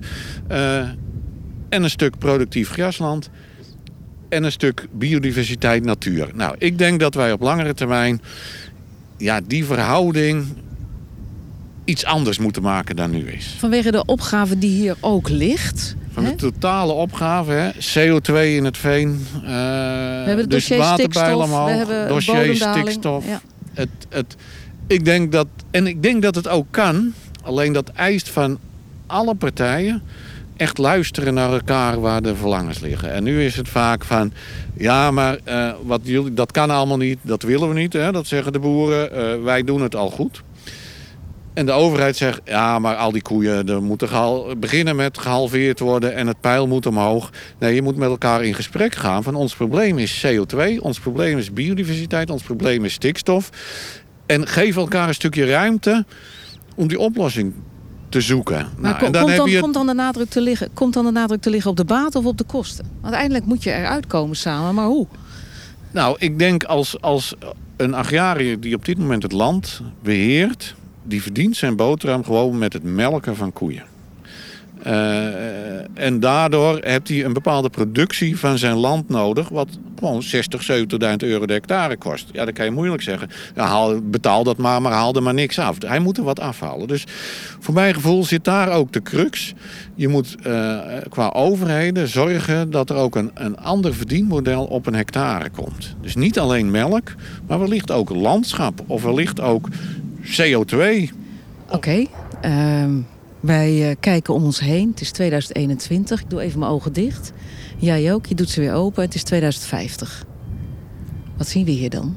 Eh, 0.48 0.78
en 1.68 1.82
een 1.82 1.90
stuk 1.90 2.18
productief 2.18 2.70
grasland. 2.70 3.30
En 4.28 4.44
een 4.44 4.52
stuk 4.52 4.86
biodiversiteit 4.92 5.84
natuur. 5.84 6.30
Nou, 6.34 6.54
ik 6.58 6.78
denk 6.78 7.00
dat 7.00 7.14
wij 7.14 7.32
op 7.32 7.40
langere 7.40 7.74
termijn... 7.74 8.20
Ja, 9.16 9.40
die 9.46 9.64
verhouding 9.64 10.46
iets 11.88 12.04
anders 12.04 12.38
moeten 12.38 12.62
maken 12.62 12.96
dan 12.96 13.10
nu 13.10 13.30
is. 13.30 13.54
Vanwege 13.58 13.90
de 13.90 14.04
opgave 14.04 14.58
die 14.58 14.70
hier 14.70 14.96
ook 15.00 15.28
ligt. 15.28 15.96
Van 16.12 16.24
hè? 16.24 16.30
de 16.30 16.36
totale 16.36 16.92
opgave, 16.92 17.52
hè? 17.52 17.70
CO2 17.72 18.34
in 18.34 18.64
het 18.64 18.76
veen. 18.76 19.26
eh, 19.34 19.40
We 19.40 19.48
hebben 20.26 20.36
het 20.38 20.50
dus 20.50 20.68
dossier 20.68 20.84
stikstof, 20.84 21.44
omhoog, 21.44 21.66
we 21.66 21.72
hebben 21.72 22.08
dossier 22.08 22.54
stikstof. 22.54 23.26
Ja. 23.26 23.40
Het, 23.74 23.88
het, 24.08 24.36
ik 24.86 25.04
denk 25.04 25.32
dat, 25.32 25.46
en 25.70 25.86
ik 25.86 26.02
denk 26.02 26.22
dat 26.22 26.34
het 26.34 26.48
ook 26.48 26.66
kan. 26.70 27.12
Alleen 27.42 27.72
dat 27.72 27.88
eist 27.88 28.28
van 28.28 28.58
alle 29.06 29.34
partijen 29.34 30.02
echt 30.56 30.78
luisteren 30.78 31.34
naar 31.34 31.52
elkaar 31.52 32.00
waar 32.00 32.22
de 32.22 32.36
verlangens 32.36 32.78
liggen. 32.80 33.12
En 33.12 33.22
nu 33.22 33.44
is 33.44 33.56
het 33.56 33.68
vaak 33.68 34.04
van, 34.04 34.32
ja, 34.76 35.10
maar 35.10 35.38
eh, 35.44 35.70
wat 35.84 36.00
jullie, 36.02 36.34
dat 36.34 36.52
kan 36.52 36.70
allemaal 36.70 36.96
niet, 36.96 37.18
dat 37.22 37.42
willen 37.42 37.68
we 37.68 37.74
niet. 37.74 37.92
Hè? 37.92 38.12
Dat 38.12 38.26
zeggen 38.26 38.52
de 38.52 38.58
boeren, 38.58 39.12
eh, 39.12 39.42
wij 39.44 39.64
doen 39.64 39.82
het 39.82 39.94
al 39.96 40.10
goed. 40.10 40.42
En 41.58 41.66
de 41.66 41.72
overheid 41.72 42.16
zegt, 42.16 42.40
ja, 42.44 42.78
maar 42.78 42.96
al 42.96 43.12
die 43.12 43.22
koeien 43.22 43.68
er 43.68 43.82
moeten 43.82 44.08
gehal- 44.08 44.54
beginnen 44.58 44.96
met 44.96 45.18
gehalveerd 45.18 45.80
worden 45.80 46.14
en 46.14 46.26
het 46.26 46.40
pijl 46.40 46.66
moet 46.66 46.86
omhoog. 46.86 47.30
Nee, 47.58 47.74
je 47.74 47.82
moet 47.82 47.96
met 47.96 48.08
elkaar 48.08 48.44
in 48.44 48.54
gesprek 48.54 48.94
gaan 48.94 49.22
van 49.22 49.34
ons 49.34 49.54
probleem 49.54 49.98
is 49.98 50.26
CO2, 50.26 50.80
ons 50.80 51.00
probleem 51.00 51.38
is 51.38 51.52
biodiversiteit, 51.52 52.30
ons 52.30 52.42
probleem 52.42 52.84
is 52.84 52.92
stikstof. 52.92 53.50
En 54.26 54.46
geef 54.46 54.76
elkaar 54.76 55.08
een 55.08 55.14
stukje 55.14 55.46
ruimte 55.46 56.04
om 56.74 56.88
die 56.88 56.98
oplossing 56.98 57.52
te 58.08 58.20
zoeken. 58.20 58.66
Maar 58.76 58.92
Nou, 58.92 59.04
en 59.04 59.12
dan 59.12 59.22
komt, 59.22 59.28
heb 59.28 59.36
dan, 59.38 59.46
je 59.46 59.52
het- 59.52 59.62
komt, 59.62 59.74
dan 59.74 59.86
de 59.86 59.94
nadruk 59.94 60.28
te 60.28 60.40
liggen, 60.40 60.68
komt 60.74 60.94
dan 60.94 61.04
de 61.04 61.10
nadruk 61.12 61.40
te 61.40 61.50
liggen 61.50 61.70
op 61.70 61.76
de 61.76 61.84
baat 61.84 62.14
of 62.14 62.24
op 62.24 62.38
de 62.38 62.44
kosten? 62.44 62.84
Want 62.90 63.02
uiteindelijk 63.14 63.44
moet 63.44 63.62
je 63.62 63.72
eruit 63.72 64.06
komen 64.06 64.36
samen, 64.36 64.74
maar 64.74 64.86
hoe? 64.86 65.06
Nou, 65.90 66.16
ik 66.18 66.38
denk 66.38 66.64
als, 66.64 67.00
als 67.00 67.34
een 67.76 67.94
agrariër 67.94 68.60
die 68.60 68.74
op 68.74 68.84
dit 68.84 68.98
moment 68.98 69.22
het 69.22 69.32
land 69.32 69.80
beheert... 70.02 70.74
die 71.08 71.22
verdient 71.22 71.56
zijn 71.56 71.76
boterham 71.76 72.24
gewoon 72.24 72.58
met 72.58 72.72
het 72.72 72.82
melken 72.82 73.36
van 73.36 73.52
koeien. 73.52 73.84
Eh, 74.82 76.04
en 76.04 76.20
daardoor 76.20 76.78
heeft 76.80 77.08
hij 77.08 77.24
een 77.24 77.32
bepaalde 77.32 77.70
productie 77.70 78.38
van 78.38 78.58
zijn 78.58 78.76
land 78.76 79.08
nodig... 79.08 79.48
wat 79.48 79.68
gewoon 79.98 80.22
60, 80.22 80.70
70.000 80.72 81.16
euro 81.16 81.46
de 81.46 81.52
hectare 81.52 81.96
kost. 81.96 82.26
Ja, 82.32 82.44
dan 82.44 82.54
kan 82.54 82.64
je 82.64 82.70
moeilijk 82.70 83.02
zeggen. 83.02 83.30
Ja, 83.54 83.94
betaal 84.02 84.44
dat 84.44 84.56
maar, 84.56 84.82
maar 84.82 84.92
haal 84.92 85.14
er 85.14 85.22
maar 85.22 85.34
niks 85.34 85.58
af. 85.58 85.76
Hij 85.86 85.98
moet 85.98 86.18
er 86.18 86.24
wat 86.24 86.40
afhalen. 86.40 86.88
Dus 86.88 87.04
voor 87.58 87.74
mijn 87.74 87.94
gevoel 87.94 88.24
zit 88.24 88.44
daar 88.44 88.72
ook 88.72 88.92
de 88.92 89.02
crux. 89.02 89.54
Je 89.94 90.08
moet 90.08 90.36
eh, 90.42 90.78
qua 91.08 91.28
overheden 91.28 92.08
zorgen 92.08 92.70
dat 92.70 92.90
er 92.90 92.96
ook 92.96 93.16
een, 93.16 93.30
een 93.34 93.58
ander 93.58 93.94
verdienmodel 93.94 94.64
op 94.64 94.86
een 94.86 94.94
hectare 94.94 95.50
komt. 95.50 95.96
Dus 96.00 96.14
niet 96.14 96.38
alleen 96.38 96.70
melk, 96.70 97.14
maar 97.46 97.58
wellicht 97.58 97.90
ook 97.90 98.10
landschap 98.10 98.80
of 98.86 99.02
wellicht 99.02 99.40
ook 99.40 99.68
CO2. 100.36 101.08
Oké, 101.70 102.06
ehm, 102.40 102.92
wij 103.40 103.90
eh, 103.90 103.96
kijken 104.00 104.34
om 104.34 104.44
ons 104.44 104.60
heen. 104.60 104.90
Het 104.90 105.00
is 105.00 105.10
2021. 105.10 106.20
Ik 106.20 106.30
doe 106.30 106.40
even 106.40 106.58
mijn 106.58 106.70
ogen 106.70 106.92
dicht. 106.92 107.32
Jij 107.76 108.12
ook, 108.12 108.26
je 108.26 108.34
doet 108.34 108.50
ze 108.50 108.60
weer 108.60 108.72
open. 108.72 109.02
Het 109.02 109.14
is 109.14 109.22
2050. 109.22 110.24
Wat 111.36 111.48
zien 111.48 111.64
we 111.64 111.70
hier 111.70 111.90
dan? 111.90 112.16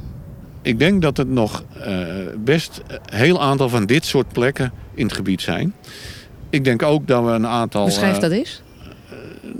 Ik 0.62 0.80
denk 0.80 1.01
dat 1.01 1.18
het 1.18 1.30
nog 1.30 1.63
eh, 1.84 2.06
best 2.38 2.82
een 2.88 3.18
heel 3.18 3.41
aantal 3.41 3.70
van 3.70 3.86
dit 3.86 4.06
soort 4.06 4.27
plekken 4.27 4.72
in 4.94 5.06
het 5.06 5.15
gebied 5.15 5.41
zijn. 5.41 5.74
Ik 6.50 6.63
denk 6.63 6.84
ook 6.84 7.08
dat 7.08 7.24
we 7.24 7.30
een 7.30 7.48
aantal... 7.48 7.86
Beschrijf 7.86 8.15
eh, 8.15 8.22
dat 8.22 8.32
eens. 8.32 8.62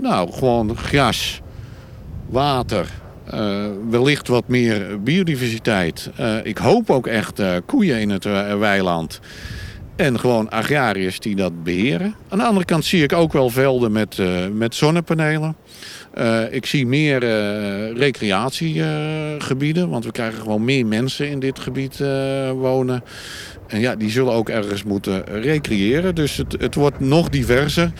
Nou, 0.00 0.32
gewoon 0.32 0.76
gras, 0.76 1.40
water, 2.28 3.01
eh, 3.24 3.64
wellicht 3.90 4.28
wat 4.28 4.48
meer 4.48 5.02
biodiversiteit. 5.02 6.10
Eh, 6.16 6.36
ik 6.42 6.58
hoop 6.58 6.90
ook 6.90 7.06
echt 7.06 7.38
eh, 7.38 7.56
koeien 7.66 8.00
in 8.00 8.10
het 8.10 8.24
weiland. 8.58 9.20
En 10.02 10.20
gewoon 10.20 10.50
agrariërs 10.50 11.18
die 11.18 11.36
dat 11.36 11.62
beheren. 11.62 12.14
Aan 12.28 12.38
de 12.38 12.44
andere 12.44 12.64
kant 12.64 12.84
zie 12.84 13.02
ik 13.02 13.12
ook 13.12 13.32
wel 13.32 13.50
velden 13.50 13.92
met, 13.92 14.18
eh, 14.18 14.48
met 14.52 14.74
zonnepanelen. 14.74 15.56
Eh, 16.14 16.52
ik 16.52 16.66
zie 16.66 16.86
meer 16.86 17.22
eh, 17.22 17.92
recreatiegebieden, 17.96 19.88
want 19.88 20.04
we 20.04 20.10
krijgen 20.10 20.40
gewoon 20.40 20.64
meer 20.64 20.86
mensen 20.86 21.28
in 21.28 21.38
dit 21.40 21.58
gebied 21.58 21.98
wonen. 22.54 23.04
En 23.66 23.80
ja, 23.80 23.96
die 23.96 24.10
zullen 24.10 24.32
ook 24.32 24.48
ergens 24.48 24.84
moeten 24.84 25.24
recreëren. 25.24 26.14
Dus 26.14 26.36
het, 26.36 26.56
het 26.58 26.74
wordt 26.74 27.00
nog 27.00 27.28
diverser. 27.28 27.92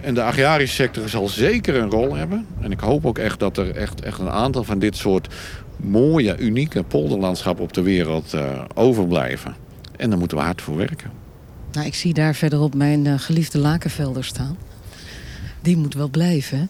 En 0.00 0.14
de 0.14 0.22
agrarische 0.22 0.74
sector 0.74 1.08
zal 1.08 1.28
zeker 1.28 1.76
een 1.76 1.90
rol 1.90 2.14
hebben. 2.14 2.46
En 2.60 2.70
ik 2.70 2.80
hoop 2.80 3.06
ook 3.06 3.18
echt 3.18 3.38
dat 3.38 3.56
er 3.56 3.76
echt, 3.76 4.00
echt 4.00 4.18
een 4.18 4.30
aantal 4.30 4.64
van 4.64 4.78
dit 4.78 4.96
soort 4.96 5.34
mooie, 5.76 6.38
unieke 6.38 6.82
polderlandschappen 6.82 7.64
op 7.64 7.72
de 7.72 7.82
wereld 7.82 8.36
overblijven. 8.74 9.54
En 9.96 10.10
daar 10.10 10.18
moeten 10.18 10.36
we 10.36 10.42
hard 10.42 10.62
voor 10.62 10.76
werken. 10.76 11.17
Nou, 11.72 11.86
ik 11.86 11.94
zie 11.94 12.14
daar 12.14 12.34
verderop 12.34 12.74
mijn 12.74 13.06
eh, 13.06 13.14
geliefde 13.16 13.58
lakenvelder 13.58 14.24
staan. 14.24 14.56
Die 15.62 15.76
moet 15.76 15.94
wel 15.94 16.08
blijven. 16.08 16.58
hè? 16.58 16.64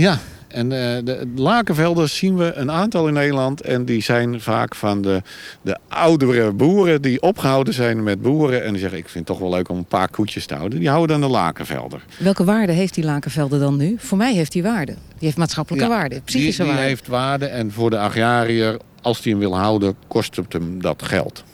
Ja, 0.00 0.18
en 0.48 0.72
eh, 0.72 1.04
de 1.04 1.26
lakenvelden 1.36 2.08
zien 2.10 2.36
we 2.36 2.52
een 2.52 2.70
aantal 2.70 3.08
in 3.08 3.14
Nederland. 3.14 3.60
En 3.60 3.84
die 3.84 4.02
zijn 4.02 4.40
vaak 4.40 4.74
van 4.74 5.02
de, 5.02 5.22
de 5.62 5.78
oudere 5.88 6.52
boeren 6.52 7.02
die 7.02 7.22
opgehouden 7.22 7.74
zijn 7.74 8.02
met 8.02 8.22
boeren. 8.22 8.64
En 8.64 8.70
die 8.70 8.80
zeggen, 8.80 8.98
ik 8.98 9.08
vind 9.08 9.28
het 9.28 9.38
toch 9.38 9.48
wel 9.48 9.56
leuk 9.56 9.68
om 9.68 9.76
een 9.76 9.84
paar 9.84 10.08
koetjes 10.10 10.46
te 10.46 10.54
houden. 10.54 10.78
Die 10.78 10.88
houden 10.88 11.20
dan 11.20 11.28
de 11.30 11.36
lakenvelder. 11.36 12.04
Welke 12.18 12.44
waarde 12.44 12.72
heeft 12.72 12.94
die 12.94 13.04
lakenvelder 13.04 13.58
dan 13.58 13.76
nu? 13.76 13.94
Voor 13.98 14.18
mij 14.18 14.34
heeft 14.34 14.52
die 14.52 14.62
waarde. 14.62 14.92
Die 14.92 14.98
heeft 15.18 15.36
maatschappelijke 15.36 15.86
Ja, 15.88 15.90
waarde, 15.98 16.20
psychische 16.24 16.50
die, 16.62 16.64
die 16.64 16.72
waarde. 16.72 16.88
heeft 16.88 17.06
waarde 17.06 17.46
en 17.46 17.72
voor 17.72 17.90
de 17.90 17.98
agrariër, 17.98 18.76
als 19.02 19.22
hij 19.22 19.30
hem 19.32 19.40
wil 19.40 19.56
houden, 19.56 19.94
kost 20.08 20.36
het 20.36 20.52
hem 20.52 20.82
dat 20.82 21.02
geld. 21.02 21.44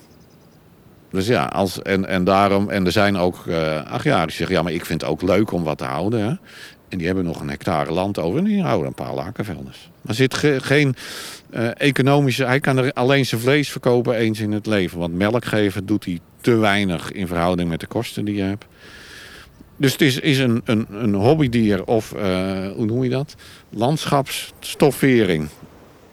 Dus 1.10 1.26
ja, 1.26 1.44
als, 1.44 1.82
en, 1.82 2.06
en 2.06 2.24
daarom, 2.24 2.70
en 2.70 2.86
er 2.86 2.92
zijn 2.92 3.16
ook 3.16 3.46
eh 3.46 3.84
agrariërs 3.92 4.26
die 4.26 4.36
zeggen, 4.36 4.56
ja, 4.56 4.62
maar 4.62 4.72
ik 4.72 4.84
vind 4.84 5.00
het 5.00 5.10
ook 5.10 5.22
leuk 5.22 5.52
om 5.52 5.62
wat 5.62 5.78
te 5.78 5.84
houden. 5.84 6.20
Hè? 6.20 6.34
En 6.88 6.98
die 6.98 7.06
hebben 7.06 7.24
nog 7.24 7.40
een 7.40 7.48
hectare 7.50 7.92
land 7.92 8.18
over 8.18 8.38
en 8.38 8.44
die 8.44 8.62
houden 8.62 8.86
een 8.86 8.94
paar 8.94 9.14
lakenvelders. 9.14 9.90
Er 10.06 10.14
zit 10.14 10.34
ge- 10.34 10.60
geen 10.60 10.94
eh, 11.50 11.68
economische, 11.80 12.44
hij 12.44 12.60
kan 12.60 12.78
er 12.78 12.92
alleen 12.92 13.26
zijn 13.26 13.40
vlees 13.40 13.70
verkopen 13.70 14.14
eens 14.14 14.40
in 14.40 14.52
het 14.52 14.66
leven. 14.66 14.98
Want 14.98 15.14
melk 15.14 15.44
geven 15.44 15.86
doet 15.86 16.04
hij 16.04 16.20
te 16.40 16.56
weinig 16.56 17.12
in 17.12 17.26
verhouding 17.26 17.68
met 17.68 17.80
de 17.80 17.86
kosten 17.86 18.24
die 18.24 18.34
je 18.34 18.42
hebt. 18.42 18.64
Dus 19.76 19.92
het 19.92 20.00
is, 20.00 20.18
is 20.20 20.38
een, 20.38 20.60
een, 20.64 20.86
een 20.90 21.14
hobbydier 21.14 21.84
of, 21.84 22.12
eh, 22.12 22.22
hoe 22.76 22.84
noem 22.86 23.04
je 23.04 23.10
dat? 23.10 23.34
Landschapsstoffering. 23.70 25.48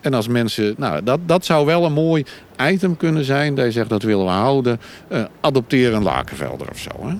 En 0.05 0.13
als 0.13 0.27
mensen, 0.27 0.73
nou, 0.77 1.03
dat, 1.03 1.19
dat 1.25 1.45
zou 1.45 1.65
wel 1.65 1.85
een 1.85 1.93
mooi 1.93 2.25
item 2.69 2.97
kunnen 2.97 3.25
zijn. 3.25 3.55
Dat 3.55 3.65
je 3.65 3.71
zegt, 3.71 3.89
dat 3.89 4.03
willen 4.03 4.25
we 4.25 4.31
houden. 4.31 4.79
Eh, 5.07 5.23
adopteer 5.41 5.93
een 5.93 6.03
lakenvelder 6.03 6.69
of 6.69 6.77
zo. 6.77 6.89
Hè? 7.07 7.15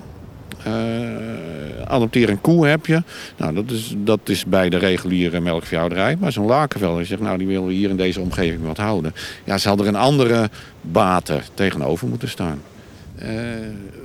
adopteer 1.84 2.28
een 2.28 2.40
koe 2.40 2.66
heb 2.66 2.86
je. 2.86 3.02
Nou, 3.36 3.54
dat 3.54 3.70
is, 3.70 3.94
dat 3.98 4.20
is 4.24 4.44
bij 4.44 4.68
de 4.68 4.76
reguliere 4.76 5.40
melkveehouderij. 5.40 6.16
Maar 6.20 6.32
zo'n 6.32 6.46
lakenvelder 6.46 7.06
zegt, 7.06 7.20
nou, 7.20 7.38
die 7.38 7.46
willen 7.46 7.66
we 7.66 7.72
hier 7.72 7.90
in 7.90 7.96
deze 7.96 8.20
omgeving 8.20 8.64
wat 8.64 8.76
houden. 8.76 9.14
Ja, 9.44 9.58
zal 9.58 9.78
er 9.78 9.86
een 9.86 9.96
andere 9.96 10.50
baten 10.80 11.42
tegenover 11.54 12.08
moeten 12.08 12.28
staan. 12.28 12.62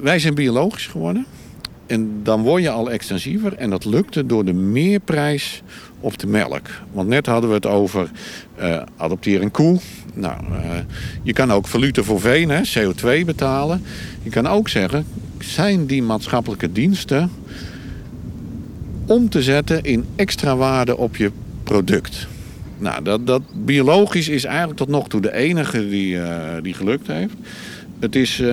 wij 0.01 0.19
zijn 0.19 0.35
biologisch 0.35 0.87
geworden. 0.87 1.25
En 1.91 2.19
dan 2.23 2.41
word 2.41 2.63
je 2.63 2.69
al 2.69 2.91
extensiever. 2.91 3.53
En 3.53 3.69
dat 3.69 3.85
lukte 3.85 4.25
door 4.25 4.45
de 4.45 4.53
meerprijs 4.53 5.61
op 5.99 6.17
de 6.17 6.27
melk. 6.27 6.69
Want 6.91 7.07
net 7.07 7.25
hadden 7.25 7.49
we 7.49 7.55
het 7.55 7.65
over 7.65 8.11
uh, 8.59 8.81
adopteer 8.97 9.41
een 9.41 9.51
koe. 9.51 9.79
Nou, 10.13 10.43
uh, 10.51 10.57
je 11.23 11.33
kan 11.33 11.51
ook 11.51 11.67
valute 11.67 12.03
voor 12.03 12.19
veen, 12.19 12.49
hè, 12.49 12.61
CO2 12.61 13.25
betalen. 13.25 13.83
Je 14.23 14.29
kan 14.29 14.47
ook 14.47 14.69
zeggen, 14.69 15.05
zijn 15.39 15.85
die 15.85 16.03
maatschappelijke 16.03 16.71
diensten 16.71 17.31
om 19.05 19.29
te 19.29 19.41
zetten 19.41 19.83
in 19.83 20.05
extra 20.15 20.55
waarde 20.55 20.97
op 20.97 21.15
je 21.15 21.31
product? 21.63 22.27
Nou, 22.77 23.03
dat, 23.03 23.27
dat 23.27 23.41
biologisch 23.65 24.27
is 24.27 24.43
eigenlijk 24.43 24.77
tot 24.77 24.87
nog 24.87 25.07
toe 25.07 25.21
de 25.21 25.33
enige 25.33 25.89
die, 25.89 26.15
uh, 26.15 26.25
die 26.61 26.73
gelukt 26.73 27.07
heeft. 27.07 27.33
Het 27.99 28.15
is 28.15 28.43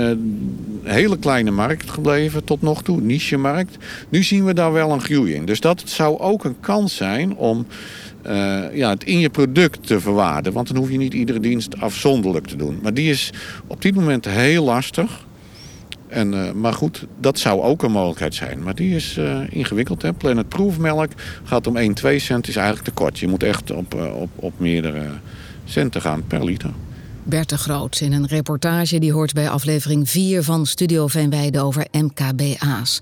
hele 0.83 1.19
kleine 1.19 1.51
markt 1.51 1.91
gebleven 1.91 2.45
tot 2.45 2.63
nog 2.63 2.83
toe, 2.83 3.01
niche-markt. 3.01 3.77
Nu 4.09 4.23
zien 4.23 4.45
we 4.45 4.55
daar 4.55 4.73
wel 4.73 4.91
een 4.91 5.01
groei 5.01 5.35
in. 5.35 5.45
Dus 5.45 5.61
dat 5.61 5.83
zou 5.85 6.19
ook 6.19 6.45
een 6.45 6.61
kans 6.61 6.97
zijn 6.97 7.37
om 7.37 7.67
uh, 8.27 8.75
ja, 8.75 8.91
het 8.91 9.05
in 9.05 9.19
je 9.19 9.31
product 9.31 9.87
te 9.87 10.01
verwaarden. 10.01 10.53
Want 10.53 10.69
dan 10.69 10.77
hoef 10.77 10.91
je 10.91 10.99
niet 10.99 11.15
iedere 11.15 11.41
dienst 11.41 11.81
afzonderlijk 11.81 12.47
te 12.47 12.57
doen. 12.57 12.79
Maar 12.83 12.95
die 12.95 13.11
is 13.11 13.33
op 13.67 13.83
dit 13.83 13.95
moment 13.95 14.25
heel 14.25 14.65
lastig. 14.65 15.27
En, 16.09 16.33
uh, 16.33 16.53
maar 16.53 16.73
goed, 16.73 17.07
dat 17.21 17.39
zou 17.39 17.63
ook 17.63 17.83
een 17.83 17.93
mogelijkheid 17.93 18.35
zijn. 18.35 18.63
Maar 18.63 18.75
die 18.75 18.95
is 18.95 19.17
uh, 19.19 19.41
ingewikkeld. 19.49 20.03
Hè? 20.03 20.13
Planet 20.13 20.49
Proefmelk 20.49 21.11
gaat 21.45 21.67
om 21.67 21.77
1, 21.77 21.95
2 21.95 22.19
cent, 22.19 22.49
is 22.49 22.57
eigenlijk 22.57 22.87
te 22.87 22.95
kort. 22.95 23.19
Je 23.19 23.29
moet 23.29 23.43
echt 23.43 23.71
op, 23.71 23.95
op, 23.95 24.31
op 24.37 24.53
meerdere 24.57 25.07
centen 25.65 26.01
gaan 26.01 26.25
per 26.27 26.45
liter. 26.45 26.71
Bert 27.29 27.49
de 27.49 27.59
Groot 27.59 28.01
in 28.01 28.13
een 28.13 28.27
reportage 28.27 28.99
die 28.99 29.13
hoort 29.13 29.33
bij 29.33 29.51
aflevering 29.51 30.11
4 30.11 30.43
van 30.43 30.67
Studio 30.67 31.07
Veenweide 31.07 31.61
over 31.61 31.87
MKBA's. 31.93 33.01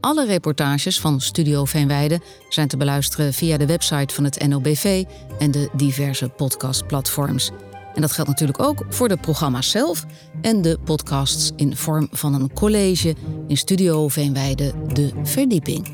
Alle 0.00 0.26
reportages 0.26 1.00
van 1.00 1.20
Studio 1.20 1.64
Veenweide 1.64 2.20
zijn 2.48 2.68
te 2.68 2.76
beluisteren 2.76 3.32
via 3.32 3.56
de 3.56 3.66
website 3.66 4.14
van 4.14 4.24
het 4.24 4.48
NOBV 4.48 5.04
en 5.38 5.50
de 5.50 5.68
diverse 5.76 6.28
podcastplatforms. 6.28 7.50
En 7.94 8.00
dat 8.00 8.12
geldt 8.12 8.30
natuurlijk 8.30 8.62
ook 8.62 8.84
voor 8.88 9.08
de 9.08 9.16
programma's 9.16 9.70
zelf 9.70 10.04
en 10.40 10.62
de 10.62 10.78
podcasts 10.84 11.52
in 11.56 11.76
vorm 11.76 12.08
van 12.10 12.34
een 12.34 12.52
college 12.52 13.14
in 13.48 13.56
Studio 13.56 14.08
Veenweide 14.08 14.72
De 14.92 15.10
Verdieping. 15.22 15.86